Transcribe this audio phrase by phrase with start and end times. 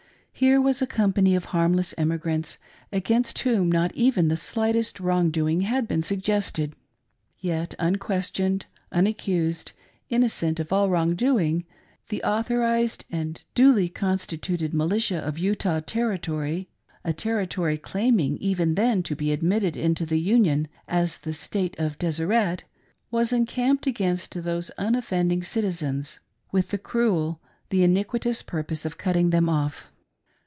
[0.33, 2.57] Here was a company of harmless emigrants,
[2.91, 6.73] against whom not even the slightest wrong doing had been suggested.
[7.37, 9.73] Yet, unquestioned, unaccused,
[10.09, 11.67] innocent of all wrong doing,
[12.09, 16.67] the authorised and duly constituted militia of Utah Territory—
[17.05, 21.77] a Territory claim ing even then to be admitted into the Union as the State
[21.77, 22.63] of "Deseret"—
[23.11, 26.17] was encamped against those unoffending citizens,
[26.51, 27.39] with the cruel,
[27.69, 29.87] the iniquitous purpose of cutting them off.